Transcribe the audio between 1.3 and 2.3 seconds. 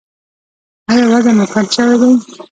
مو کم شوی دی؟